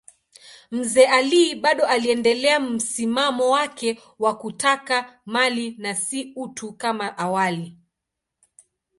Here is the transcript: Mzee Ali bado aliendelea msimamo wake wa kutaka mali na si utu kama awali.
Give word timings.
Mzee 0.71 1.05
Ali 1.07 1.55
bado 1.55 1.85
aliendelea 1.87 2.59
msimamo 2.59 3.49
wake 3.49 4.01
wa 4.19 4.37
kutaka 4.37 5.19
mali 5.25 5.75
na 5.77 5.95
si 5.95 6.33
utu 6.35 6.73
kama 6.73 7.17
awali. 7.17 7.77